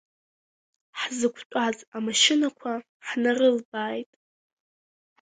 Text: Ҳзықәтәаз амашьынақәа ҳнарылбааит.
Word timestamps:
Ҳзықәтәаз 0.99 1.77
амашьынақәа 1.95 2.73
ҳнарылбааит. 3.07 4.09